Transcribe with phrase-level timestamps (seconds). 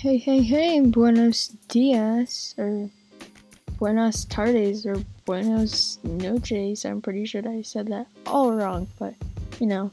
[0.00, 2.88] Hey, hey, hey, buenos dias, or
[3.78, 4.96] buenas tardes, or
[5.26, 6.86] buenos noches.
[6.86, 9.12] I'm pretty sure I said that all wrong, but
[9.58, 9.92] you know,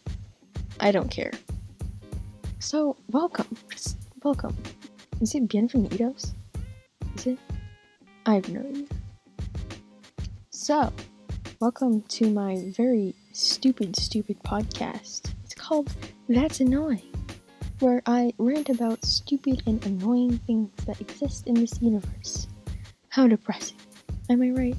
[0.79, 1.33] I don't care.
[2.59, 3.47] So, welcome.
[3.69, 4.55] Just welcome.
[5.19, 6.31] Is it bienvenidos?
[7.17, 7.39] Is it?
[8.25, 8.85] I have no idea.
[10.51, 10.93] So,
[11.59, 15.33] welcome to my very stupid, stupid podcast.
[15.43, 15.93] It's called
[16.29, 17.16] That's Annoying
[17.79, 22.47] where I rant about stupid and annoying things that exist in this universe.
[23.09, 23.77] How depressing.
[24.29, 24.75] Am I right?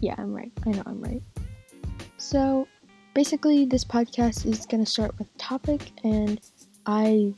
[0.00, 0.52] Yeah, I'm right.
[0.66, 1.22] I know I'm right.
[2.18, 2.68] So,
[3.14, 6.40] basically, this podcast is going to start with a topic, and
[6.84, 7.34] I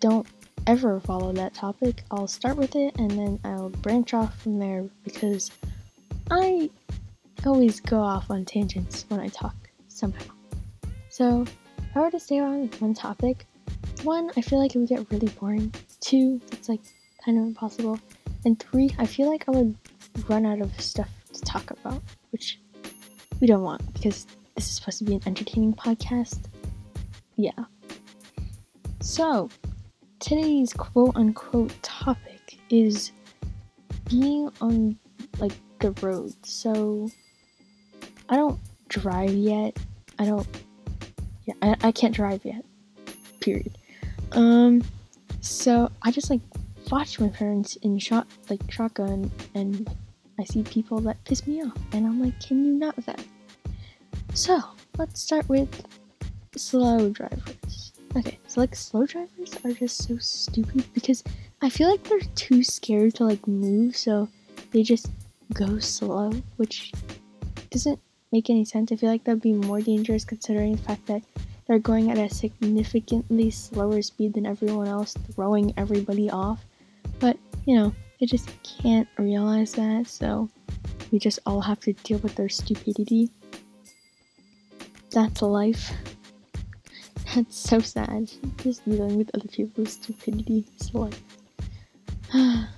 [0.00, 0.26] don't
[0.66, 2.04] ever follow that topic.
[2.10, 5.50] I'll start with it, and then I'll branch off from there because
[6.30, 6.70] I
[7.44, 9.56] always go off on tangents when I talk
[9.88, 10.32] somehow.
[11.10, 11.42] So,
[11.78, 13.46] if I were to stay on one topic,
[14.04, 15.72] one, I feel like it would get really boring.
[16.00, 16.80] Two, it's like
[17.24, 17.98] kind of impossible.
[18.44, 19.76] And three, I feel like I would
[20.28, 22.60] run out of stuff to talk about, which
[23.40, 26.46] we don't want because this is supposed to be an entertaining podcast.
[27.36, 27.52] Yeah.
[29.00, 29.48] So,
[30.20, 33.12] today's quote unquote topic is
[34.08, 34.98] being on
[35.38, 36.32] like the road.
[36.44, 37.10] So,
[38.28, 39.76] I don't drive yet.
[40.18, 40.46] I don't,
[41.44, 42.64] yeah, I, I can't drive yet.
[43.40, 43.76] Period.
[44.34, 44.82] Um,
[45.40, 46.40] so I just like
[46.90, 49.88] watch my parents in shot like shotgun, and
[50.38, 53.24] I see people that piss me off, and I'm like, can you not that?
[54.34, 54.60] So
[54.98, 55.86] let's start with
[56.56, 57.92] slow drivers.
[58.16, 61.24] Okay, so like slow drivers are just so stupid because
[61.62, 64.28] I feel like they're too scared to like move, so
[64.70, 65.10] they just
[65.52, 66.92] go slow, which
[67.70, 67.98] doesn't
[68.32, 68.92] make any sense.
[68.92, 71.22] I feel like that'd be more dangerous considering the fact that
[71.66, 76.64] they're going at a significantly slower speed than everyone else, throwing everybody off.
[77.20, 80.48] But, you know, they just can't realize that, so
[81.10, 83.30] we just all have to deal with their stupidity.
[85.10, 85.92] That's life.
[87.34, 88.30] That's so sad.
[88.58, 91.22] Just dealing with other people's stupidity is life.
[92.32, 92.68] and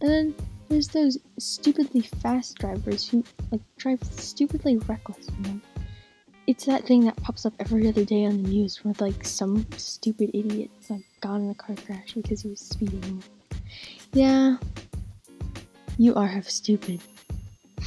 [0.00, 0.34] then
[0.68, 5.60] there's those stupidly fast drivers who like drive stupidly reckless, you know?
[6.48, 9.66] It's that thing that pops up every other day on the news with like some
[9.76, 13.22] stupid idiot like got in a car crash because he was speeding.
[14.14, 14.56] Yeah,
[15.98, 17.02] you are half stupid.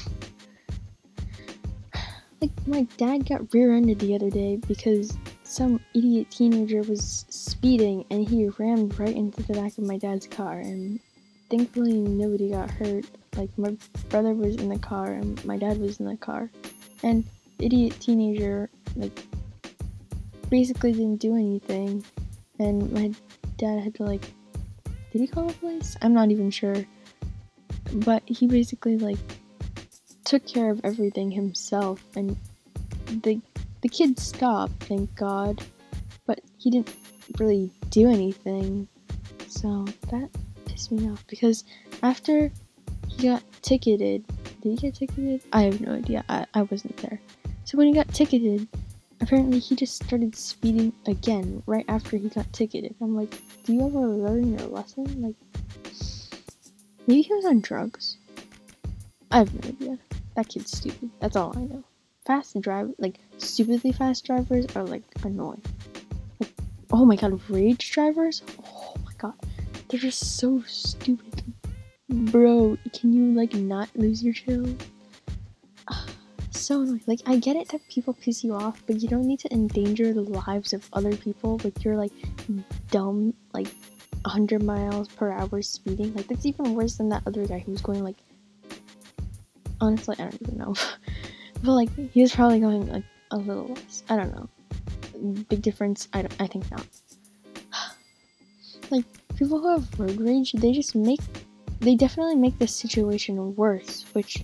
[2.40, 8.30] like my dad got rear-ended the other day because some idiot teenager was speeding and
[8.30, 11.00] he rammed right into the back of my dad's car and
[11.50, 13.06] thankfully nobody got hurt.
[13.36, 13.76] Like my
[14.10, 16.52] brother was in the car and my dad was in the car.
[17.02, 17.26] And
[17.62, 19.26] idiot teenager like
[20.50, 22.04] basically didn't do anything.
[22.60, 23.12] And my
[23.58, 24.22] dad had to like
[25.12, 25.98] did he call the police?
[26.02, 26.86] I'm not even sure.
[27.94, 29.18] But he basically like
[30.24, 32.04] took care of everything himself.
[32.16, 32.38] And
[33.08, 33.42] the
[33.82, 35.62] the kid stopped thank god.
[36.26, 36.96] But he didn't
[37.40, 38.88] really do anything.
[39.48, 40.30] So that
[40.66, 41.64] pissed me off because
[42.04, 42.52] after
[43.08, 44.24] he got ticketed
[44.62, 45.42] did he get ticketed?
[45.52, 46.24] I have no idea.
[46.30, 47.20] I, I wasn't there
[47.72, 48.68] so when he got ticketed,
[49.22, 52.94] apparently he just started speeding again right after he got ticketed.
[53.00, 53.34] I'm like,
[53.64, 55.06] do you ever learn your lesson?
[55.22, 55.36] Like,
[57.08, 58.18] maybe he was on drugs.
[59.32, 59.98] I have no idea.
[60.36, 61.12] That kid's stupid.
[61.22, 61.82] That's all I know.
[62.26, 65.62] Fast drive, like stupidly fast drivers are like annoying.
[66.42, 66.52] Like,
[66.92, 68.44] oh my god, rage drivers?
[68.66, 69.36] Oh my god,
[69.88, 71.42] they're just so stupid.
[72.10, 74.76] Bro, can you like not lose your chill?
[76.72, 77.02] So annoying.
[77.06, 80.14] Like, I get it that people piss you off, but you don't need to endanger
[80.14, 82.12] the lives of other people with your, like,
[82.90, 83.68] dumb, like,
[84.24, 86.14] 100 miles per hour speeding.
[86.14, 88.18] Like, that's even worse than that other guy who was going, like,
[89.82, 90.74] honestly, I don't even know.
[91.64, 94.04] but, like, he was probably going, like, a little less.
[94.10, 94.50] I don't know.
[95.50, 96.08] Big difference?
[96.14, 96.88] I, don't, I think not.
[98.92, 99.06] like,
[99.36, 101.20] people who have road rage, they just make,
[101.82, 104.42] they definitely make the situation worse, which,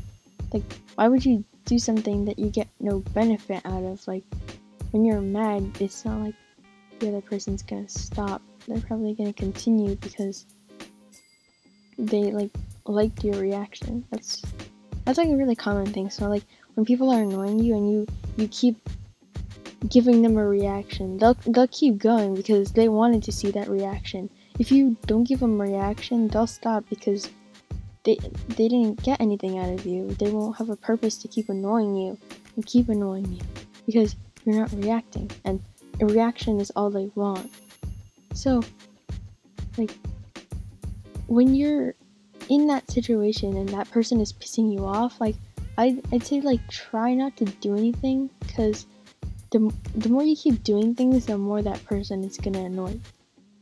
[0.52, 0.64] like,
[0.96, 4.06] why would you do something that you get no benefit out of.
[4.08, 4.24] Like
[4.92, 6.36] when you're mad, it's not like
[7.00, 8.42] the other person's gonna stop.
[8.68, 10.46] They're probably gonna continue because
[11.98, 12.52] they like
[12.86, 14.06] liked your reaction.
[14.10, 14.42] That's
[15.06, 16.10] that's like a really common thing.
[16.10, 16.44] So like
[16.74, 18.90] when people are annoying you and you you keep
[19.90, 24.30] giving them a reaction, they'll they'll keep going because they wanted to see that reaction.
[24.58, 27.30] If you don't give them a reaction, they'll stop because
[28.08, 28.18] they
[28.48, 30.08] they didn't get anything out of you.
[30.14, 32.18] They won't have a purpose to keep annoying you
[32.56, 33.42] and keep annoying you
[33.86, 34.16] because
[34.46, 35.62] you're not reacting, and
[36.00, 37.52] a reaction is all they want.
[38.34, 38.64] So,
[39.78, 39.92] like,
[41.28, 41.96] when you're
[42.48, 45.36] in that situation and that person is pissing you off, like
[45.78, 48.86] I'd, I'd say like try not to do anything because
[49.52, 52.98] the, the more you keep doing things, the more that person is gonna annoy.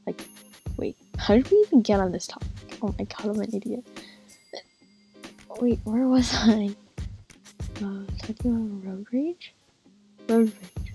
[0.05, 0.21] Like,
[0.77, 2.47] wait, how did we even get on this topic?
[2.83, 3.83] Oh my god, I'm an idiot.
[5.61, 6.75] Wait, where was I?
[7.77, 9.53] Uh, talking about road rage?
[10.27, 10.93] Road rage.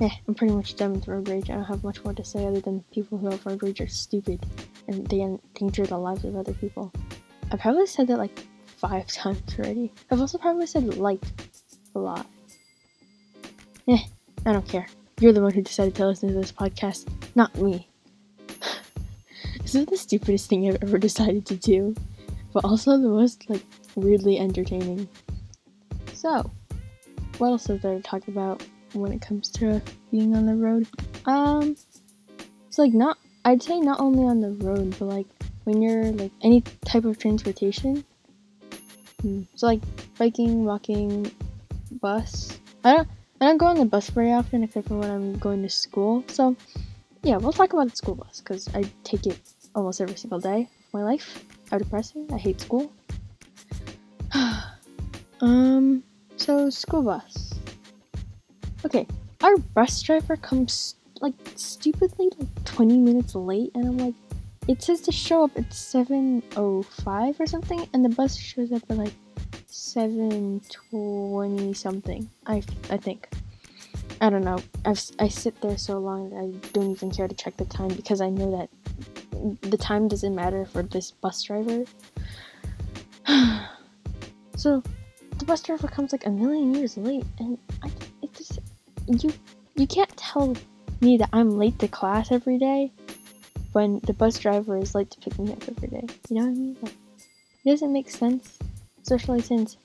[0.00, 1.50] Eh, I'm pretty much done with road rage.
[1.50, 3.88] I don't have much more to say other than people who have road rage are
[3.88, 4.44] stupid
[4.88, 6.92] and they endanger the lives of other people.
[7.50, 9.92] I probably said that like five times already.
[10.10, 11.22] I've also probably said like
[11.94, 12.26] a lot.
[13.88, 13.98] Eh,
[14.46, 14.86] I don't care.
[15.20, 17.86] You're the one who decided to listen to this podcast, not me.
[19.60, 21.94] this is the stupidest thing I've ever decided to do,
[22.52, 23.64] but also the most like
[23.94, 25.08] weirdly entertaining.
[26.12, 26.50] So,
[27.38, 30.86] what else is there to talk about when it comes to being on the road?
[31.26, 31.76] Um,
[32.68, 35.26] it's like not I'd say not only on the road, but like
[35.64, 38.04] when you're like any type of transportation.
[39.20, 39.42] Hmm.
[39.56, 39.80] So like
[40.18, 41.30] biking, walking,
[42.00, 42.58] bus.
[42.84, 43.08] I don't
[43.40, 46.24] I don't go on the bus very often except for when I'm going to school.
[46.28, 46.56] So
[47.22, 49.38] yeah, we'll talk about the school bus because I take it
[49.74, 51.44] almost every single day of my life.
[51.72, 52.28] How depressing!
[52.30, 52.92] I hate school.
[55.40, 56.04] um.
[56.36, 57.54] So school bus.
[58.84, 59.06] Okay,
[59.42, 64.12] our bus driver comes like stupidly like 20 minutes late and I'm like
[64.68, 68.98] it says to show up at 7:05 or something and the bus shows up at
[68.98, 69.14] like
[69.68, 72.28] 7:20 something.
[72.46, 73.30] I I think.
[74.20, 74.58] I don't know.
[74.84, 77.88] I've, I sit there so long that I don't even care to check the time
[77.88, 78.68] because I know that
[79.62, 81.84] the time doesn't matter for this bus driver.
[84.56, 84.82] so
[85.38, 87.90] the bus driver comes like a million years late and I
[88.22, 88.58] it just
[89.06, 89.32] you
[89.74, 90.54] you can't tell
[91.00, 92.92] me that I'm late to class every day
[93.72, 96.06] when the bus driver is late to pick me up every day.
[96.28, 96.76] You know what I mean?
[96.82, 96.94] Like,
[97.64, 98.58] it doesn't make sense,
[99.02, 99.78] especially since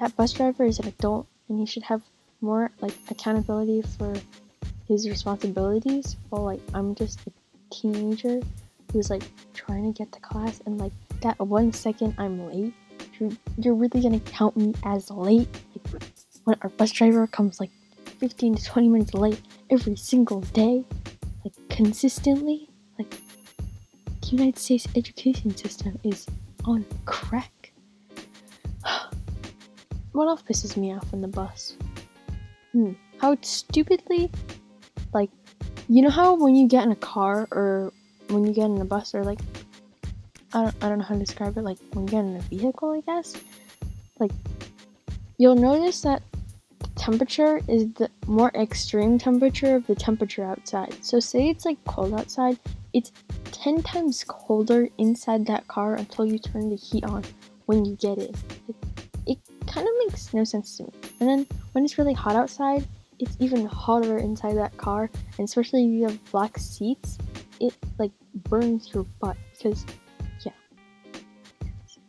[0.00, 2.02] that bus driver is an adult and he should have
[2.40, 4.14] more like accountability for
[4.86, 6.16] his responsibilities.
[6.30, 7.32] While like I'm just a
[7.70, 8.40] teenager
[8.92, 9.22] who's like
[9.54, 12.74] trying to get to class and like that one second I'm late,
[13.18, 15.48] you're, you're really gonna count me as late.
[15.74, 16.02] Like,
[16.44, 17.70] when our bus driver comes like
[18.18, 19.40] 15 to 20 minutes late
[19.70, 20.84] every single day,
[21.44, 22.68] like consistently,
[22.98, 23.10] like
[24.20, 26.26] the United States education system is
[26.64, 27.72] on crack.
[30.12, 31.76] what else pisses me off on the bus?
[32.72, 34.30] Hmm, how stupidly,
[35.12, 35.30] like,
[35.88, 37.92] you know how when you get in a car or
[38.32, 39.40] when you get in a bus or like,
[40.52, 42.40] I don't, I don't know how to describe it, like when you get in a
[42.40, 43.36] vehicle, I guess,
[44.18, 44.32] like,
[45.38, 46.22] you'll notice that
[46.78, 50.94] the temperature is the more extreme temperature of the temperature outside.
[51.04, 52.58] So say it's like cold outside,
[52.92, 53.12] it's
[53.52, 57.24] 10 times colder inside that car until you turn the heat on
[57.66, 58.34] when you get in.
[58.68, 58.76] It,
[59.26, 60.90] it kind of makes no sense to me.
[61.20, 62.86] And then when it's really hot outside,
[63.18, 65.08] it's even hotter inside that car,
[65.38, 67.18] and especially if you have black seats,
[67.62, 69.86] it like burns your butt because
[70.44, 70.52] yeah.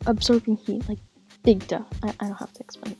[0.06, 0.98] Absorbing heat, like
[1.42, 1.82] big duh.
[2.02, 2.98] I, I don't have to explain it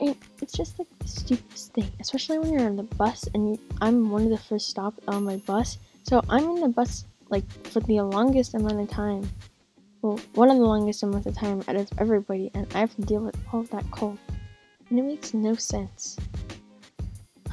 [0.00, 3.60] it, it's just like the stupidest thing, especially when you're on the bus and you,
[3.80, 5.78] I'm one of the first stops on my bus.
[6.04, 9.28] So I'm in the bus like for the longest amount of time.
[10.02, 13.02] Well, one of the longest amount of time out of everybody, and I have to
[13.02, 14.18] deal with all of that cold,
[14.88, 16.16] and it makes no sense.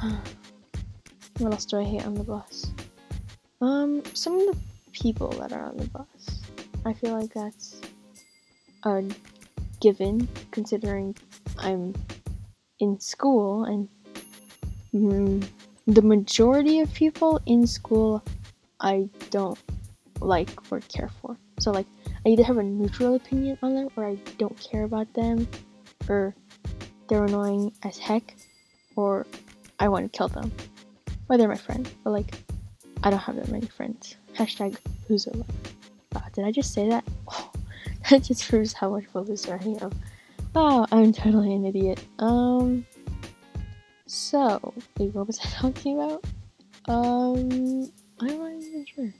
[0.00, 2.70] what else do I hate on the bus?
[3.60, 4.60] Um, some of the
[4.92, 6.42] people that are on the bus.
[6.84, 7.80] I feel like that's
[8.84, 9.04] a
[9.80, 11.16] given, considering
[11.58, 11.94] I'm
[12.80, 13.88] in school, and
[14.94, 15.46] mm,
[15.86, 18.22] the majority of people in school
[18.80, 19.58] I don't
[20.20, 21.36] like or care for.
[21.58, 21.86] So, like,
[22.24, 25.48] I either have a neutral opinion on them, or I don't care about them,
[26.08, 26.34] or
[27.08, 28.36] they're annoying as heck,
[28.96, 29.26] or
[29.78, 30.52] I want to kill them.
[31.28, 32.34] Or they're my friend, but like,
[33.02, 34.16] I don't have that many friends.
[34.34, 34.76] Hashtag
[35.08, 35.46] life.
[36.14, 37.04] Uh, did I just say that?
[37.28, 37.50] Oh,
[38.10, 39.92] that just proves how much of a loser I am.
[40.54, 42.02] Oh, I'm totally an idiot.
[42.18, 42.86] Um,
[44.06, 46.24] so, wait, what was I talking about?
[46.86, 49.14] Um, I'm not even sure.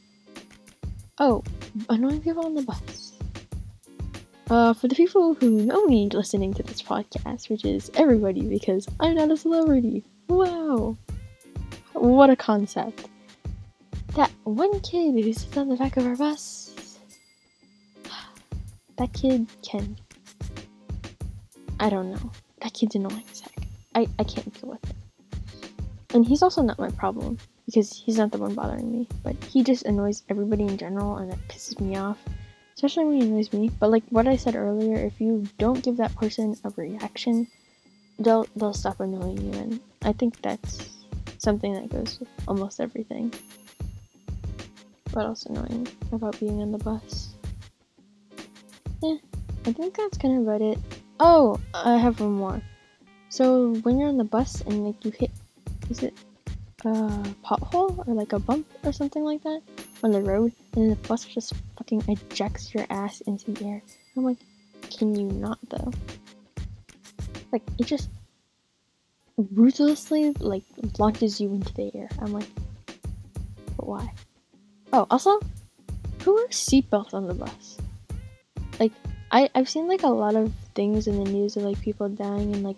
[1.19, 1.43] Oh,
[1.89, 3.13] annoying people on the bus.
[4.49, 8.87] Uh, for the people who know me listening to this podcast, which is everybody because
[9.01, 10.05] I'm not a celebrity.
[10.29, 10.97] Wow!
[11.95, 13.09] What a concept.
[14.17, 16.99] That one kid who sits on the back of our bus,
[18.99, 19.97] that kid can
[21.79, 22.33] I don't know.
[22.63, 23.53] That kid's annoying as heck.
[23.95, 24.97] I, I can't deal with it.
[26.15, 29.63] And he's also not my problem because he's not the one bothering me, but he
[29.63, 32.19] just annoys everybody in general and it pisses me off.
[32.77, 33.71] especially when he annoys me.
[33.81, 37.49] But like what I said earlier, if you don't give that person a reaction,
[38.19, 40.89] they'll they'll stop annoying you, and I think that's
[41.39, 43.33] something that goes with almost everything.
[45.17, 47.31] What else annoying about being on the bus?
[49.03, 49.17] Yeah,
[49.65, 50.79] I think that's kind of about it.
[51.19, 52.61] Oh, I have one more.
[53.31, 55.31] So when you're on the bus and like you hit,
[55.89, 56.13] is it
[56.85, 56.91] a
[57.43, 59.63] pothole or like a bump or something like that
[60.05, 63.83] on the road, and the bus just fucking ejects your ass into the air.
[64.19, 64.37] I'm like,
[64.91, 65.93] can you not though?
[67.53, 68.11] Like it just
[69.39, 70.65] ruthlessly like
[70.99, 72.11] launches you into the air.
[72.21, 72.51] I'm like,
[73.79, 74.13] but why?
[74.93, 75.41] Oh, also,
[76.23, 77.79] who wears seatbelts on the bus?
[78.79, 78.93] Like,
[79.31, 82.55] I I've seen like a lot of things in the news of like people dying
[82.55, 82.77] in like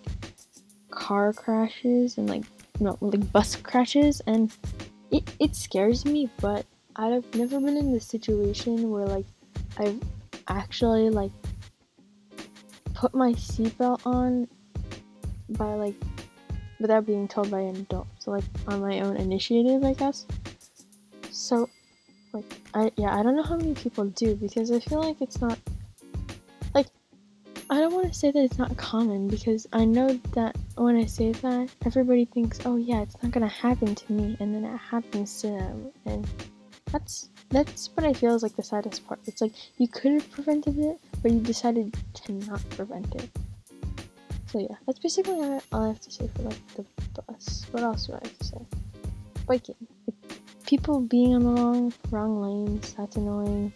[0.91, 2.45] car crashes and like
[2.81, 4.53] no like bus crashes, and
[5.11, 6.31] it it scares me.
[6.41, 9.27] But I've never been in the situation where like
[9.79, 10.01] I've
[10.49, 11.33] actually like
[12.95, 14.49] put my seatbelt on
[15.51, 15.95] by like
[16.81, 18.09] without being told by an adult.
[18.19, 20.27] So like on my own initiative, I guess.
[21.31, 21.69] So
[22.39, 25.41] like I yeah, I don't know how many people do because I feel like it's
[25.41, 25.59] not
[26.75, 26.87] like
[27.71, 31.07] I don't want to say that it's not common because I know that when I
[31.07, 34.65] say that, everybody thinks, "Oh yeah, it's not going to happen to me." And then
[34.65, 35.91] it happens to them.
[36.07, 36.27] And
[36.93, 39.21] that's that's what I feel is like the saddest part.
[39.27, 43.29] It's like you could have prevented it, but you decided to not prevent it.
[44.47, 45.41] So yeah, that's basically
[45.73, 46.85] all I have to say for like the
[47.23, 47.67] bus.
[47.71, 48.61] What else do I have to say?
[49.47, 49.77] Biking.
[50.07, 50.18] Like,
[50.69, 52.93] people being on the wrong wrong lanes.
[52.93, 53.73] That's annoying.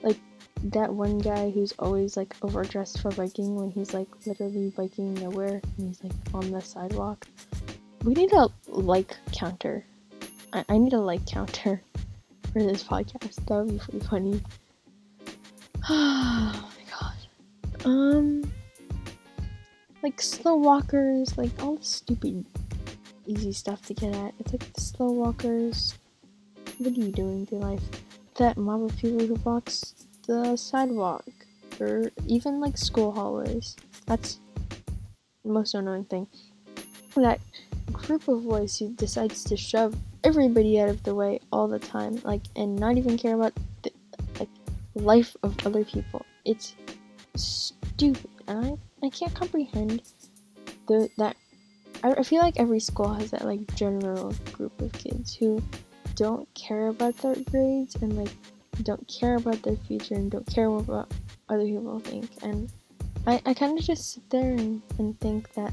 [0.00, 0.18] Like
[0.62, 5.60] that one guy who's always like overdressed for biking when he's like literally biking nowhere
[5.78, 7.26] and he's like on the sidewalk.
[8.04, 9.84] We need a like counter.
[10.52, 11.82] I, I need a like counter
[12.52, 13.44] for this podcast.
[13.46, 14.42] That would be pretty funny.
[15.88, 17.84] oh my god.
[17.84, 18.52] Um
[20.04, 22.44] like slow walkers, like all the stupid
[23.26, 24.34] easy stuff to get at.
[24.38, 25.94] It's like the slow walkers.
[26.78, 27.82] What are you doing your life?
[28.36, 29.94] That mob of people who blocks
[30.26, 31.24] the sidewalk,
[31.80, 33.76] or even like school hallways.
[34.06, 34.38] That's
[35.44, 36.26] the most annoying thing.
[37.14, 37.40] That
[37.92, 42.20] group of boys who decides to shove everybody out of the way all the time,
[42.24, 43.52] like, and not even care about
[43.82, 43.92] the
[44.40, 44.48] like
[44.94, 46.24] life of other people.
[46.44, 46.74] It's
[47.36, 50.02] stupid, and I I can't comprehend
[50.86, 51.36] the that.
[52.02, 55.62] I, feel like every school has that like general group of kids who
[56.16, 58.32] don't care about their grades and like
[58.82, 61.12] don't care about their future and don't care what
[61.48, 62.28] other people think.
[62.42, 62.70] And
[63.26, 65.72] I, I kind of just sit there and, and think that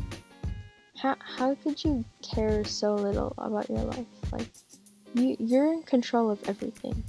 [0.98, 4.06] how, how could you care so little about your life?
[4.32, 4.48] Like,
[5.14, 7.04] you, you're in control of everything.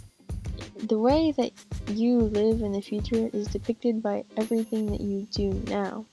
[0.77, 1.53] The way that
[1.89, 6.07] you live in the future is depicted by everything that you do now.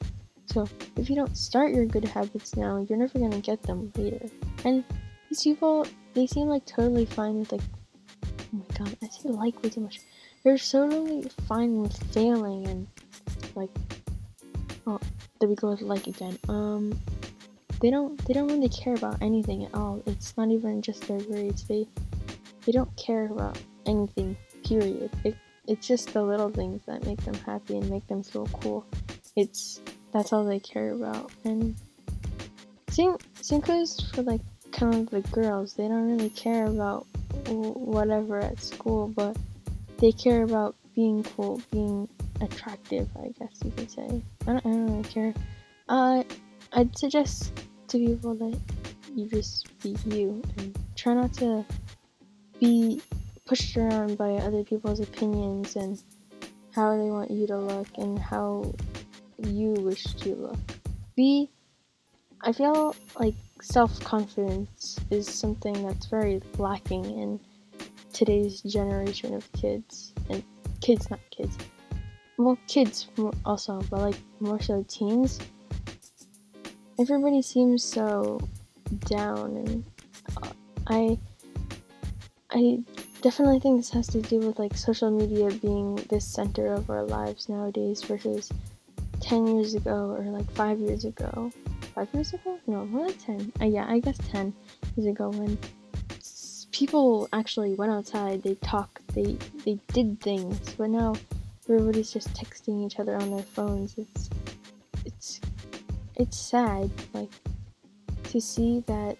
[0.47, 4.27] So, if you don't start your good habits now, you're never gonna get them later.
[4.65, 4.83] And
[5.29, 7.61] these people, they seem like totally fine with like,
[8.23, 9.99] oh my god, I say like way too much.
[10.43, 12.87] They're totally fine with failing and
[13.55, 13.69] like,
[14.85, 14.99] oh,
[15.39, 16.39] there we go with like again.
[16.47, 16.97] Um,
[17.81, 20.01] they don't, they don't really care about anything at all.
[20.05, 21.65] It's not even just their grades.
[21.65, 21.85] They,
[22.65, 24.37] they don't care about anything.
[24.63, 25.11] Period.
[25.23, 25.35] It,
[25.67, 28.85] it's just the little things that make them happy and make them feel cool.
[29.35, 31.31] It's that's all they care about.
[31.43, 31.75] And
[32.89, 33.17] same
[33.61, 35.73] goes for like kind of the girls.
[35.73, 37.05] They don't really care about
[37.47, 39.37] whatever at school, but
[39.97, 42.09] they care about being cool, being
[42.41, 43.07] attractive.
[43.17, 44.21] I guess you could say.
[44.45, 45.33] I don't, I don't really care.
[45.89, 46.23] Uh,
[46.73, 47.53] I'd suggest
[47.89, 48.59] to people that
[49.15, 51.65] you just be you and try not to
[52.59, 53.01] be
[53.45, 56.01] pushed around by other people's opinions and
[56.73, 58.73] how they want you to look and how
[59.43, 60.57] you wish to look.
[61.15, 61.49] B,
[62.41, 67.39] I feel like self confidence is something that's very lacking in
[68.13, 70.13] today's generation of kids.
[70.29, 70.43] And
[70.81, 71.57] kids, not kids.
[72.37, 73.07] Well, kids
[73.45, 75.39] also, but like more so teens.
[76.99, 78.39] Everybody seems so
[79.05, 79.85] down, and
[80.41, 80.49] uh,
[80.87, 81.19] I,
[82.51, 82.79] I
[83.21, 87.03] definitely think this has to do with like social media being the center of our
[87.03, 88.51] lives nowadays versus
[89.27, 91.51] 10 years ago or like 5 years ago.
[91.95, 92.57] 5 years ago?
[92.65, 93.51] No, more like 10.
[93.61, 94.53] Uh, yeah, I guess 10
[94.95, 95.57] years ago when
[96.71, 100.57] people actually went outside, they talked, they they did things.
[100.77, 101.15] But now
[101.67, 103.95] everybody's just texting each other on their phones.
[103.97, 104.29] It's
[105.03, 105.41] it's
[106.15, 107.31] it's sad like
[108.31, 109.17] to see that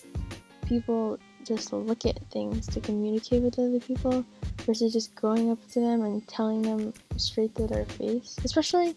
[0.66, 4.24] people just look at things to communicate with other people
[4.66, 8.38] versus just going up to them and telling them straight to their face.
[8.46, 8.96] Especially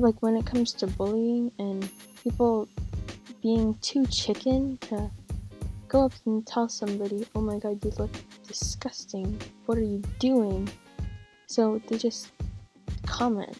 [0.00, 1.88] like when it comes to bullying and
[2.22, 2.68] people
[3.42, 5.10] being too chicken to
[5.88, 8.10] go up and tell somebody, oh my god, you look
[8.46, 9.40] disgusting.
[9.66, 10.68] What are you doing?
[11.46, 12.30] So they just
[13.06, 13.58] comment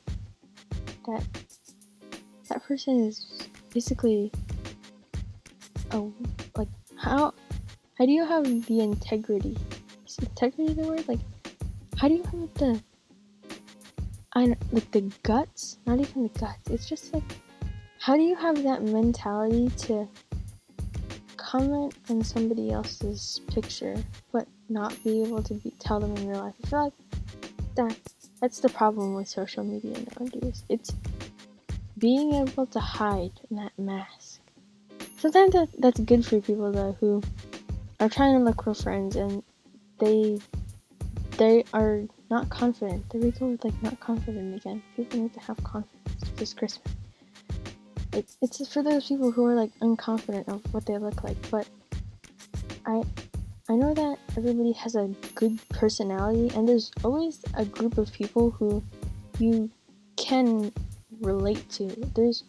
[1.06, 1.24] that
[2.48, 4.30] that person is basically
[5.92, 6.12] oh
[6.56, 7.32] like how
[7.98, 9.56] how do you have the integrity?
[10.06, 11.06] Is integrity the word?
[11.08, 11.20] Like
[11.96, 12.82] how do you have the
[14.32, 15.78] I like the guts?
[15.86, 16.70] Not even the guts.
[16.70, 17.24] It's just like
[17.98, 20.08] how do you have that mentality to
[21.36, 23.96] comment on somebody else's picture
[24.32, 26.54] but not be able to be, tell them in real life?
[26.64, 26.92] I feel like
[27.74, 27.96] that
[28.40, 30.62] that's the problem with social media nowadays.
[30.68, 30.94] It's
[31.98, 34.40] being able to hide that mask.
[35.18, 37.22] Sometimes that, that's good for people though who
[38.00, 39.42] are trying to look for friends and
[39.98, 40.40] they
[41.36, 43.08] they are not confident.
[43.10, 44.82] The people with like not confident again.
[44.96, 46.94] People need to have confidence this Christmas.
[48.12, 51.36] It's it's for those people who are like unconfident of what they look like.
[51.50, 51.68] But
[52.86, 53.02] I
[53.70, 58.50] I know that everybody has a good personality, and there's always a group of people
[58.50, 58.82] who
[59.38, 59.70] you
[60.16, 60.72] can
[61.20, 61.86] relate to.
[62.16, 62.42] There's,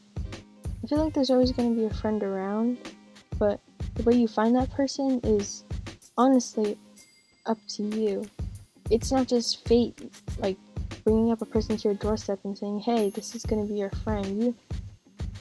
[0.83, 2.79] I feel like there's always going to be a friend around,
[3.37, 3.59] but
[3.93, 5.63] the way you find that person is
[6.17, 6.75] honestly
[7.45, 8.25] up to you.
[8.91, 9.97] It's not just fate,
[10.39, 10.57] like
[11.03, 13.79] bringing up a person to your doorstep and saying, "Hey, this is going to be
[13.79, 14.55] your friend." You,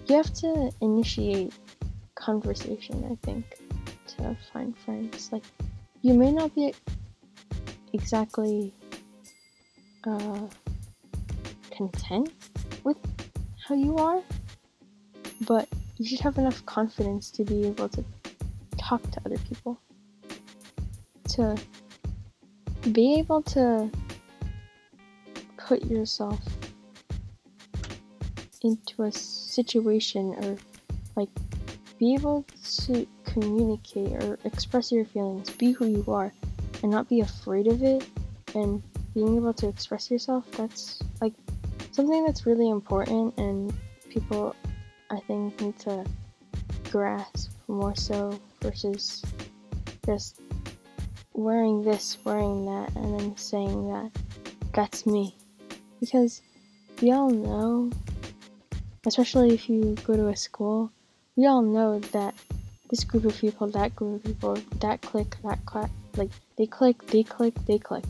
[0.07, 1.53] you have to initiate
[2.15, 3.05] conversation.
[3.11, 3.45] I think
[4.17, 5.31] to find friends.
[5.33, 5.43] Like
[6.03, 6.75] you may not be
[7.93, 8.73] exactly
[10.05, 10.47] uh,
[11.71, 12.31] content
[12.85, 12.97] with
[13.67, 14.23] how you are,
[15.43, 18.05] but you should have enough confidence to be able to
[18.79, 19.79] talk to other people,
[21.29, 21.57] to
[22.93, 23.91] be able to
[25.57, 26.41] put yourself
[28.63, 30.57] into a situation or
[31.17, 31.29] like
[31.99, 36.33] be able to communicate or express your feelings, be who you are,
[36.83, 38.07] and not be afraid of it,
[38.55, 38.83] and
[39.15, 41.35] being able to express yourself, that's like
[41.93, 43.73] something that's really important, and
[44.09, 44.57] people,
[45.11, 46.05] I think, need to
[46.91, 49.23] grasp more so versus
[50.07, 50.40] just
[51.33, 54.11] wearing this, wearing that, and then saying that
[54.73, 55.35] that's me.
[56.01, 56.43] Because
[57.01, 57.91] we all know,
[59.07, 60.91] especially if you go to a school,
[61.37, 62.35] we all know that
[62.91, 67.07] this group of people, that group of people, that click, that clack, like they click,
[67.07, 68.05] they click, they click,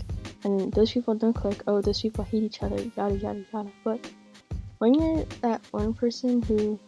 [0.45, 1.63] and those people don't click.
[1.67, 3.71] Oh, those people hate each other, yada yada yada.
[3.85, 4.01] But
[4.79, 6.79] when you're that one person who,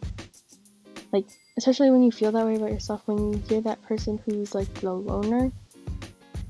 [1.11, 1.25] like,
[1.57, 4.73] especially when you feel that way about yourself, when you hear that person who's like
[4.75, 5.51] the loner,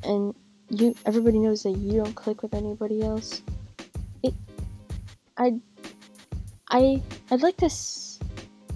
[0.06, 0.34] and
[0.70, 3.42] you, everybody knows that you don't click with anybody else.
[4.22, 4.34] It,
[5.38, 5.60] I,
[6.70, 7.70] I, I'd like to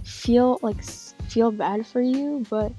[0.03, 2.71] feel like feel bad for you, but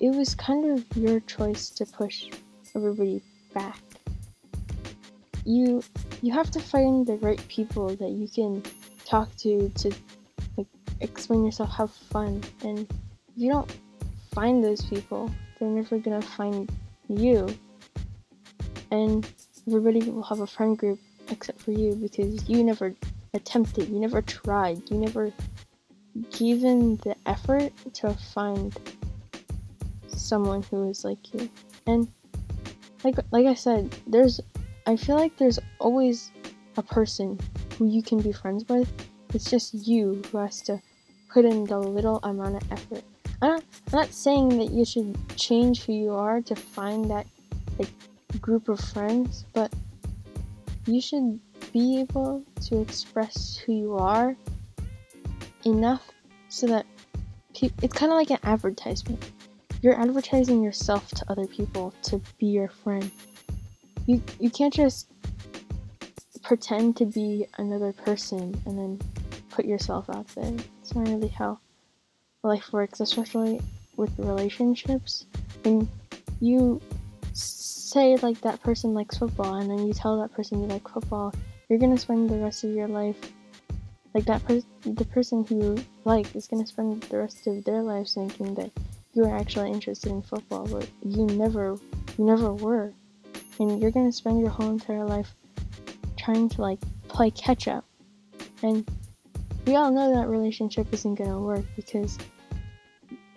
[0.00, 2.26] it was kind of your choice to push
[2.74, 3.22] everybody
[3.54, 3.80] back.
[5.44, 5.82] You
[6.22, 8.62] you have to find the right people that you can
[9.04, 9.92] talk to to
[10.56, 10.66] like
[11.00, 13.70] explain yourself, have fun, and if you don't
[14.34, 16.70] find those people, they're never gonna find
[17.08, 17.48] you.
[18.90, 19.28] And
[19.66, 22.94] everybody will have a friend group except for you because you never
[23.34, 25.32] attempted, you never tried, you never
[26.30, 28.76] given the effort to find
[30.08, 31.50] someone who is like you.
[31.86, 32.08] And
[33.04, 34.40] like like I said, there's
[34.86, 36.30] I feel like there's always
[36.76, 37.38] a person
[37.76, 38.90] who you can be friends with.
[39.34, 40.80] It's just you who has to
[41.28, 43.04] put in the little amount of effort.
[43.42, 43.60] I'm
[43.92, 47.26] not, saying that you should change who you are to find that
[47.78, 47.90] like
[48.40, 49.72] group of friends, but
[50.86, 51.38] you should
[51.72, 54.36] be able to express who you are
[55.64, 56.10] enough
[56.48, 56.86] so that
[57.54, 59.30] pe- it's kind of like an advertisement.
[59.82, 63.10] You're advertising yourself to other people to be your friend.
[64.06, 65.10] You you can't just
[66.42, 69.00] pretend to be another person and then
[69.50, 70.54] put yourself out there.
[70.80, 71.58] It's not really how
[72.46, 73.60] life works, especially
[73.96, 75.26] with relationships.
[75.62, 75.88] When
[76.40, 76.80] you
[77.32, 81.34] say like that person likes football and then you tell that person you like football,
[81.68, 83.16] you're gonna spend the rest of your life
[84.16, 88.14] like that person, the person who like is gonna spend the rest of their lives
[88.14, 88.70] thinking that
[89.12, 91.76] you are actually interested in football, but you never,
[92.18, 92.92] you never were,
[93.58, 95.34] and you're gonna spend your whole entire life
[96.16, 96.78] trying to like
[97.08, 97.84] play catch up,
[98.62, 98.88] and
[99.66, 102.18] we all know that relationship isn't gonna work because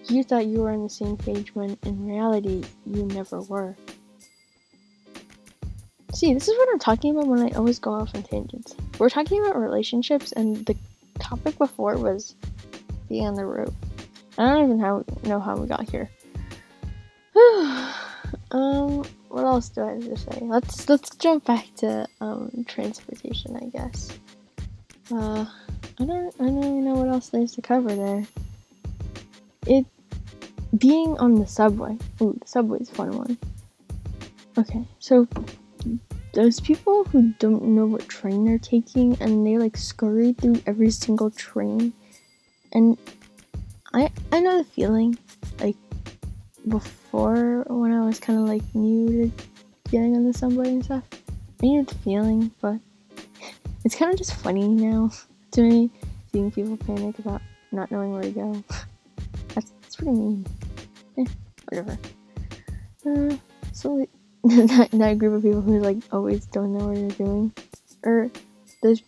[0.09, 3.75] you thought you were on the same page when in reality you never were.
[6.13, 8.75] See, this is what I'm talking about when I always go off on tangents.
[8.97, 10.75] We're talking about relationships, and the
[11.19, 12.35] topic before was
[13.07, 13.73] being on the road.
[14.37, 16.09] I don't even how, know how we got here.
[18.51, 20.39] um, what else do I have to say?
[20.41, 24.11] Let's let's jump back to um transportation, I guess.
[25.11, 25.45] Uh,
[25.99, 28.25] I don't I don't even know what else there's to cover there.
[29.67, 29.85] It
[30.77, 31.97] being on the subway.
[32.21, 33.37] Ooh, the subway's a fun one.
[34.57, 35.27] Okay, so
[36.33, 40.91] those people who don't know what train they're taking and they like scurry through every
[40.91, 41.93] single train
[42.73, 42.97] and
[43.93, 45.17] I I know the feeling
[45.59, 45.75] like
[46.67, 49.45] before when I was kind of like new to
[49.89, 51.03] getting on the subway and stuff.
[51.61, 52.79] I knew the feeling, but
[53.85, 55.11] it's kind of just funny now
[55.51, 55.89] to me
[56.31, 58.63] seeing people panic about not knowing where to go.
[59.55, 60.45] that's, that's pretty mean.
[61.19, 61.25] Eh,
[61.69, 61.97] whatever.
[63.05, 63.35] Uh,
[63.73, 64.07] so
[64.43, 67.53] that, that group of people who like always don't know what they're doing,
[68.03, 68.31] or
[68.81, 69.01] those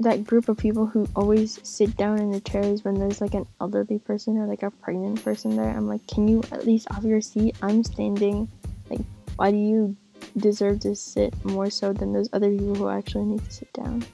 [0.00, 3.46] that group of people who always sit down in the chairs when there's like an
[3.60, 5.68] elderly person or like a pregnant person there.
[5.68, 7.56] I'm like, can you at least off your seat?
[7.62, 8.48] I'm standing.
[8.88, 9.00] Like,
[9.36, 9.96] why do you
[10.36, 14.04] deserve to sit more so than those other people who actually need to sit down?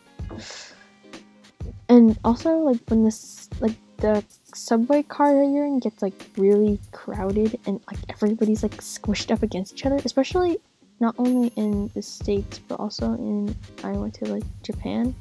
[1.88, 7.80] And also, like when this like the subway car in gets like really crowded and
[7.90, 10.58] like everybody's like squished up against each other, especially
[11.00, 15.14] not only in the states but also in I went to like Japan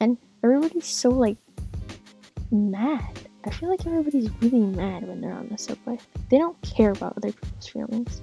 [0.00, 1.36] and everybody's so like
[2.50, 3.18] mad.
[3.44, 5.98] I feel like everybody's really mad when they're on the subway.
[6.30, 8.20] They don't care about other people's feelings.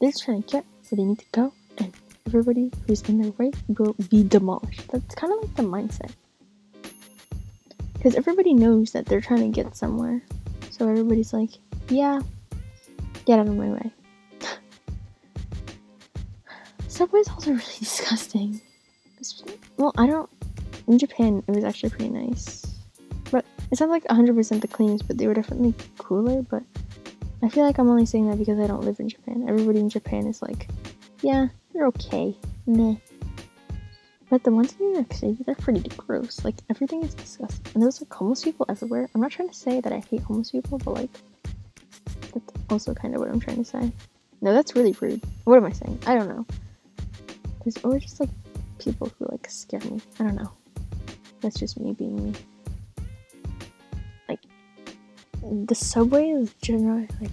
[0.00, 1.92] They're just trying to get where they need to go, and
[2.26, 4.88] everybody who's in their way will be demolished.
[4.88, 6.12] That's kind of like the mindset.
[8.00, 10.22] Because everybody knows that they're trying to get somewhere.
[10.70, 11.50] So everybody's like,
[11.90, 12.20] yeah,
[13.26, 13.92] get out of my way.
[16.88, 18.58] Subway's also really disgusting.
[19.76, 20.30] Well, I don't
[20.86, 22.66] in Japan, it was actually pretty nice.
[23.30, 26.42] But it's not like 100% the cleanest, but they were definitely cooler.
[26.42, 26.62] But
[27.42, 29.46] I feel like I'm only saying that because I don't live in Japan.
[29.48, 30.68] Everybody in Japan is like,
[31.22, 32.36] yeah, they're okay.
[32.66, 32.96] Meh.
[34.30, 36.44] But the ones in New York City, they're pretty gross.
[36.44, 37.66] Like, everything is disgusting.
[37.74, 39.10] And there's like homeless people everywhere.
[39.12, 41.10] I'm not trying to say that I hate homeless people, but like,
[42.32, 43.90] that's also kind of what I'm trying to say.
[44.40, 45.20] No, that's really rude.
[45.44, 45.98] What am I saying?
[46.06, 46.46] I don't know.
[47.64, 48.30] There's always just like
[48.78, 50.00] people who like scare me.
[50.20, 50.52] I don't know.
[51.40, 52.38] That's just me being me.
[54.28, 54.40] Like,
[55.42, 57.32] the subway is generally like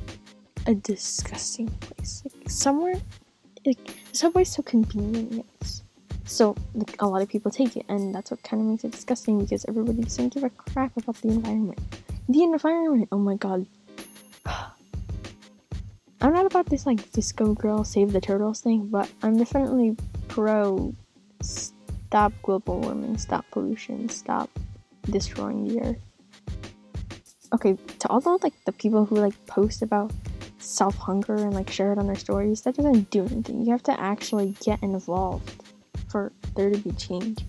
[0.66, 2.24] a disgusting place.
[2.26, 2.96] Like, somewhere,
[3.66, 5.46] like, the subway's so convenient.
[5.62, 5.84] Yes.
[6.28, 6.56] So,
[7.00, 9.66] a lot of people take it, and that's what kind of makes it disgusting because
[9.66, 11.80] everybody doesn't give a crap about the environment.
[12.28, 13.66] The environment, oh my god.
[16.20, 19.96] I'm not about this like VSCO girl save the turtles thing, but I'm definitely
[20.28, 20.94] pro
[21.42, 24.50] stop global warming, stop pollution, stop
[25.10, 25.98] destroying the earth.
[27.54, 30.12] Okay, to all the like the people who like post about
[30.58, 33.64] self hunger and like share it on their stories, that doesn't do anything.
[33.64, 35.64] You have to actually get involved
[36.10, 37.46] for there to be change.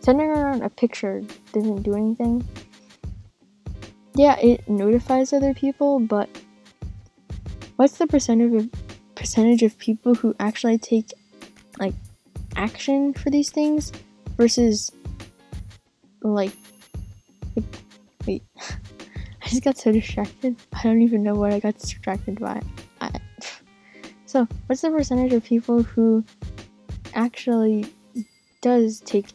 [0.00, 2.46] Sending around a picture doesn't do anything.
[4.14, 6.28] Yeah, it notifies other people, but
[7.76, 8.70] what's the percentage of
[9.14, 11.12] percentage of people who actually take
[11.78, 11.94] like
[12.56, 13.92] action for these things
[14.36, 14.90] versus
[16.22, 16.52] like,
[17.54, 17.64] like
[18.26, 18.42] wait
[19.42, 22.60] i just got so distracted i don't even know what i got distracted by
[23.00, 23.10] I,
[24.26, 26.24] so what's the percentage of people who
[27.14, 27.86] actually
[28.60, 29.26] does take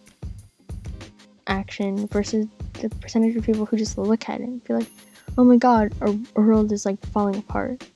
[1.48, 2.48] action versus
[2.82, 4.90] the percentage of people who just look at it and be like
[5.38, 7.88] oh my god our, our world is like falling apart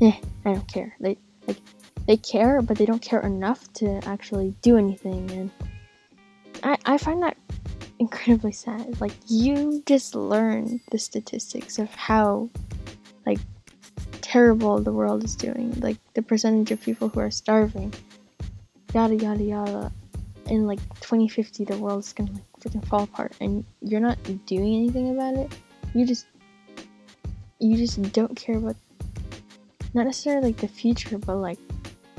[0.00, 0.12] eh
[0.44, 1.56] i don't care they like
[2.08, 5.30] they care, but they don't care enough to actually do anything.
[5.30, 5.50] And
[6.62, 7.36] I, I find that
[7.98, 8.98] incredibly sad.
[8.98, 12.48] Like, you just learn the statistics of how,
[13.26, 13.38] like,
[14.22, 15.78] terrible the world is doing.
[15.80, 17.92] Like, the percentage of people who are starving.
[18.94, 19.92] Yada, yada, yada.
[20.48, 23.32] In, like, 2050, the world's gonna, like, freaking fall apart.
[23.40, 25.52] And you're not doing anything about it.
[25.94, 26.26] You just,
[27.58, 28.76] you just don't care about,
[29.94, 31.58] not necessarily, like, the future, but, like,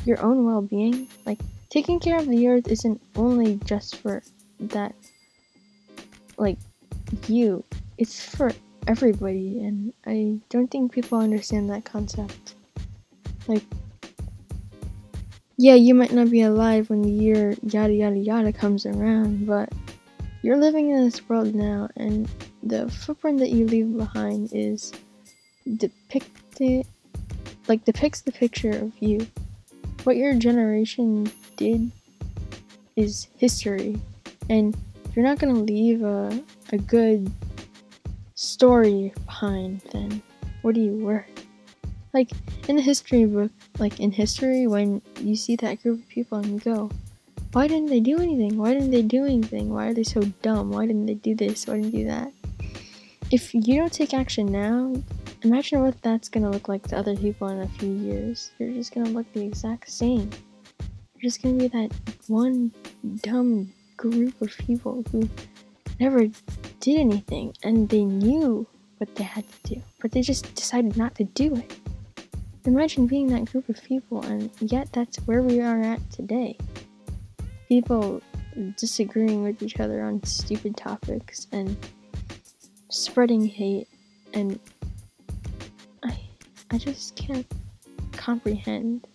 [0.06, 1.08] your own well being.
[1.26, 1.40] Like,
[1.70, 4.22] taking care of the earth isn't only just for
[4.60, 4.94] that,
[6.38, 6.58] like,
[7.28, 7.64] you,
[7.98, 8.52] it's for
[8.88, 12.56] everybody, and I don't think people understand that concept.
[13.48, 13.64] Like,
[15.60, 19.70] yeah, you might not be alive when the year yada yada yada comes around, but
[20.42, 22.30] you're living in this world now, and
[22.64, 24.94] the footprint that you leave behind is
[25.76, 26.88] depicted,
[27.68, 29.28] like, depicts the picture of you
[30.06, 31.92] what your generation did
[32.96, 34.00] is history.
[34.50, 36.42] And if you're not to leave a,
[36.72, 37.30] a good
[38.34, 40.22] story behind, then
[40.62, 41.49] what are you worth?
[42.14, 42.32] Like
[42.68, 46.48] in the history book, like in history, when you see that group of people and
[46.48, 46.90] you go,
[47.52, 48.58] why didn't they do anything?
[48.58, 49.74] Why didn't they do anything?
[49.74, 50.72] Why are they so dumb?
[50.72, 51.68] Why didn't they do this?
[51.68, 52.32] Why didn't they do that?
[53.32, 54.94] If you don't take action now,
[55.44, 58.52] imagine what that's gonna look like to other people in a few years.
[58.58, 60.30] You're just gonna look the exact same.
[61.14, 61.92] You're just gonna be that
[62.28, 62.72] one
[63.22, 65.30] dumb group of people who
[66.00, 66.28] never
[66.80, 68.66] did anything and they knew
[68.98, 71.80] what they had to do, but they just decided not to do it.
[72.66, 76.58] Imagine being that group of people, and yet that's where we are at today.
[77.68, 78.22] People
[78.76, 81.78] disagreeing with each other on stupid topics and
[82.90, 83.88] spreading hate,
[84.34, 84.60] and
[86.04, 86.20] I,
[86.72, 87.48] I just can't
[88.12, 89.08] comprehend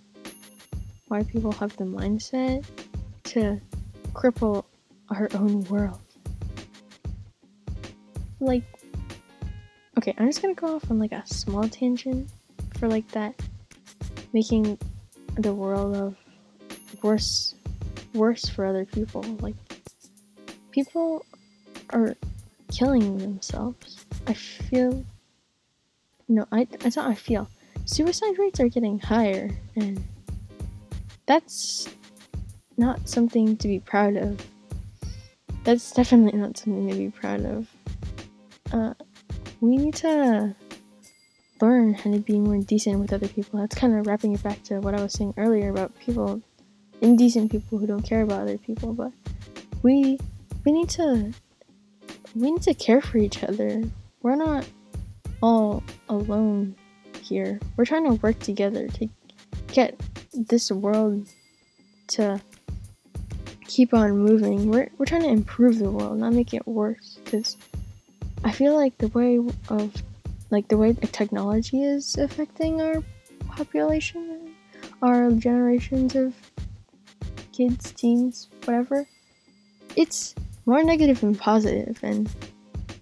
[1.08, 2.64] why people have the mindset
[3.24, 3.60] to
[4.14, 4.64] cripple
[5.10, 6.00] our own world.
[8.40, 8.64] Like,
[9.98, 12.30] okay, I'm just gonna go off on like a small tangent
[12.84, 13.34] for like that,
[14.34, 14.76] making
[15.36, 16.14] the world of
[17.02, 17.54] worse,
[18.12, 19.22] worse for other people.
[19.40, 19.54] Like,
[20.70, 21.24] people
[21.90, 22.14] are
[22.70, 24.04] killing themselves.
[24.26, 25.02] I feel,
[26.28, 27.48] no, I, it's not I feel.
[27.86, 30.04] Suicide rates are getting higher, and
[31.24, 31.88] that's
[32.76, 34.46] not something to be proud of.
[35.64, 37.66] That's definitely not something to be proud of.
[38.70, 38.92] Uh,
[39.62, 40.54] we need to
[41.64, 43.60] learn how to be more decent with other people.
[43.60, 46.42] That's kind of wrapping it back to what I was saying earlier about people,
[47.00, 48.92] indecent people who don't care about other people.
[48.92, 49.12] But
[49.82, 50.18] we
[50.64, 51.32] we need to
[52.34, 53.82] we need to care for each other.
[54.22, 54.68] We're not
[55.42, 56.74] all alone
[57.22, 57.60] here.
[57.76, 59.08] We're trying to work together to
[59.72, 59.98] get
[60.32, 61.28] this world
[62.08, 62.40] to
[63.66, 64.70] keep on moving.
[64.70, 67.18] We're, we're trying to improve the world, not make it worse.
[67.24, 67.56] Because
[68.44, 70.02] I feel like the way of
[70.54, 73.02] like the way technology is affecting our
[73.48, 74.54] population,
[75.02, 76.32] our generations of
[77.52, 79.04] kids, teens, whatever.
[79.96, 81.98] It's more negative than positive.
[82.04, 82.30] and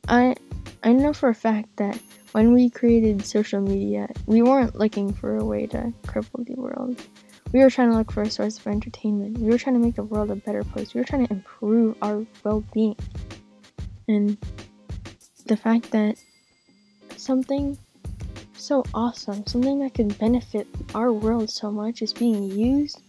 [0.08, 0.34] I
[0.82, 2.00] I know for a fact that
[2.32, 6.96] when we created social media, we weren't looking for a way to cripple the world.
[7.52, 9.36] We were trying to look for a source of entertainment.
[9.36, 10.94] We were trying to make the world a better place.
[10.94, 12.96] We were trying to improve our well-being.
[14.08, 14.38] And
[15.44, 16.16] the fact that
[17.22, 17.78] something
[18.54, 23.00] so awesome, something that could benefit our world so much is being used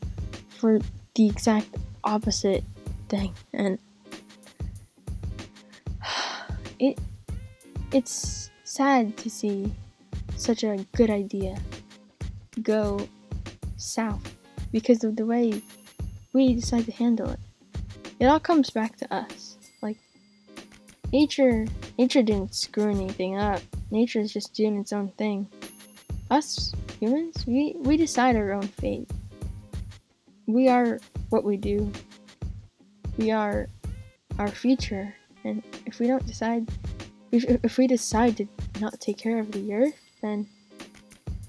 [0.50, 0.80] for
[1.16, 1.68] the exact
[2.04, 2.64] opposite
[3.10, 3.34] thing.
[3.54, 3.80] And
[6.80, 7.00] it
[7.92, 9.72] it's sad to see
[10.36, 11.56] such a good idea
[12.62, 13.08] go
[13.78, 14.36] south
[14.72, 15.62] because of the way
[16.34, 17.40] we decide to handle it.
[18.20, 19.58] It all comes back to us.
[19.82, 19.98] Like
[21.12, 23.62] nature nature didn't screw anything up.
[23.94, 25.48] Nature is just doing its own thing.
[26.32, 29.08] Us humans, we, we decide our own fate.
[30.48, 31.92] We are what we do.
[33.20, 33.70] We are
[34.40, 35.14] our future.
[35.44, 36.68] And if we don't decide
[37.32, 38.48] if, if we decide to
[38.82, 40.50] not take care of the earth, then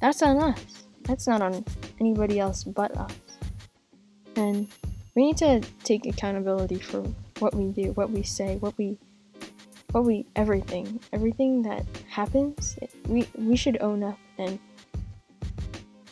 [0.03, 0.85] that's on us.
[1.05, 1.65] That's not on
[1.99, 3.17] anybody else but us.
[4.37, 4.69] And
[5.15, 7.05] we need to take accountability for
[7.39, 8.99] what we do, what we say, what we
[10.03, 12.77] we everything, everything that happens,
[13.07, 14.59] we we should own up and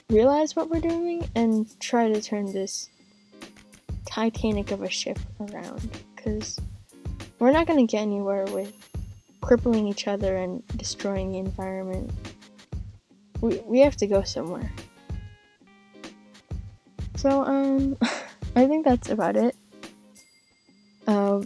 [0.08, 2.90] realize what we're doing and try to turn this
[4.04, 6.60] Titanic of a ship around cuz
[7.38, 8.72] we're not going to get anywhere with
[9.40, 12.10] crippling each other and destroying the environment.
[13.40, 14.70] We we have to go somewhere.
[17.16, 17.96] So, um,
[18.56, 19.56] I think that's about it.
[21.06, 21.42] Uh,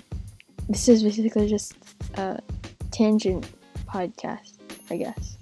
[0.68, 1.75] this is basically just
[2.14, 2.40] a
[2.90, 3.48] tangent
[3.86, 4.54] podcast,
[4.90, 5.36] I guess.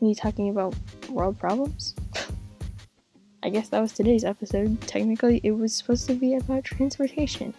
[0.00, 0.74] Me talking about
[1.08, 1.94] world problems.
[3.42, 4.80] I guess that was today's episode.
[4.82, 7.54] Technically, it was supposed to be about transportation.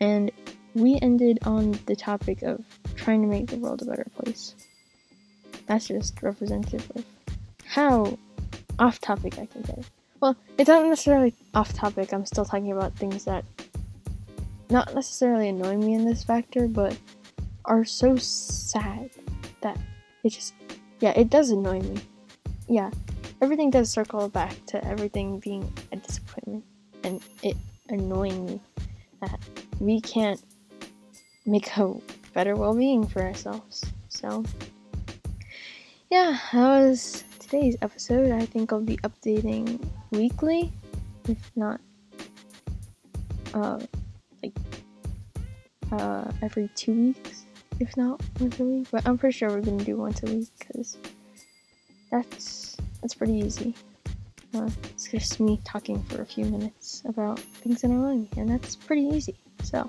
[0.00, 0.30] And
[0.74, 2.64] we ended on the topic of
[2.96, 4.54] trying to make the world a better place.
[5.66, 7.04] That's just representative of
[7.64, 8.18] how
[8.78, 9.84] off topic I can get.
[10.20, 12.12] Well, it's not necessarily off topic.
[12.12, 13.44] I'm still talking about things that
[14.70, 16.96] not necessarily annoy me in this factor, but
[17.64, 19.10] are so sad
[19.60, 19.78] that
[20.24, 20.54] it just
[21.00, 22.00] yeah, it does annoy me.
[22.68, 22.90] Yeah.
[23.40, 26.64] Everything does circle back to everything being a disappointment
[27.02, 27.56] and it
[27.88, 28.60] annoying me
[29.20, 29.38] that
[29.80, 30.40] we can't
[31.44, 31.94] make a
[32.32, 33.84] better well being for ourselves.
[34.08, 34.44] So
[36.10, 38.30] yeah, that was today's episode.
[38.30, 40.72] I think I'll be updating weekly,
[41.28, 41.80] if not
[43.54, 43.80] uh,
[44.42, 44.54] like
[45.90, 47.41] uh, every two weeks,
[47.82, 48.88] if not once a week.
[48.90, 50.96] But I'm pretty sure we're gonna do once a week because
[52.10, 53.74] that's that's pretty easy.
[54.54, 58.48] Uh, it's just me talking for a few minutes about things in our life, and
[58.48, 59.36] that's pretty easy.
[59.62, 59.88] So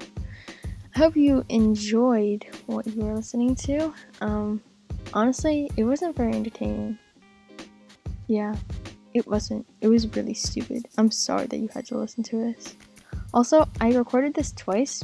[0.95, 3.93] I hope you enjoyed what you were listening to.
[4.21, 4.61] Um,
[5.13, 6.97] honestly, it wasn't very entertaining.
[8.27, 8.55] Yeah,
[9.13, 9.65] it wasn't.
[9.81, 10.87] It was really stupid.
[10.97, 12.75] I'm sorry that you had to listen to this.
[13.33, 15.03] Also, I recorded this twice.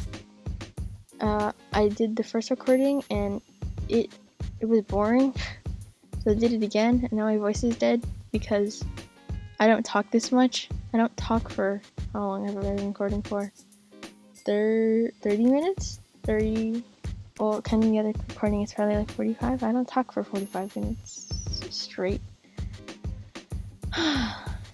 [1.21, 3.41] Uh, I did the first recording and
[3.87, 4.11] it
[4.59, 5.33] it was boring,
[6.23, 8.83] so I did it again, and now my voice is dead because
[9.59, 10.69] I don't talk this much.
[10.93, 11.81] I don't talk for
[12.13, 13.51] how long have I been recording for?
[14.45, 15.99] Thir- 30 minutes?
[16.23, 16.83] 30.
[17.39, 19.63] Well, counting the other recording, it's probably like 45.
[19.63, 21.29] I don't talk for 45 minutes
[21.69, 22.21] straight.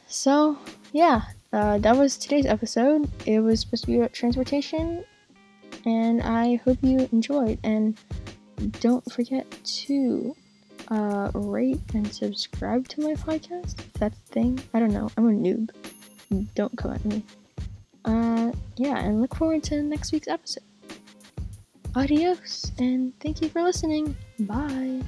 [0.08, 0.58] so,
[0.94, 1.22] yeah,
[1.54, 3.10] uh, that was today's episode.
[3.26, 5.04] It was supposed to be about transportation,
[5.86, 7.60] and I hope you enjoyed.
[7.64, 7.98] And
[8.80, 10.36] don't forget to
[10.90, 14.60] uh, rate and subscribe to my podcast if that's a thing.
[14.74, 15.10] I don't know.
[15.18, 15.70] I'm a noob.
[16.56, 17.24] Don't come at me.
[18.04, 20.64] Uh, yeah, and look forward to next week's episode.
[21.96, 24.16] Adios, and thank you for listening.
[24.40, 25.02] Bye.